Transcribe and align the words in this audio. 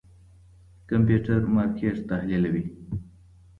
کمپيوټر 0.89 1.41
مارکېټ 1.55 1.95
تحليلوي. 2.09 2.65